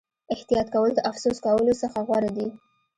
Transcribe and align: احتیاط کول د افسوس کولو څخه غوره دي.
احتیاط 0.33 0.67
کول 0.73 0.91
د 0.95 0.99
افسوس 1.09 1.37
کولو 1.45 1.73
څخه 1.81 1.99
غوره 2.07 2.29
دي. 2.37 2.47